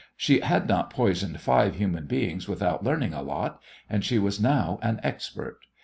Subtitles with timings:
[0.17, 4.79] She had not poisoned five human beings without learning a lot, and she was now
[4.81, 5.59] an expert.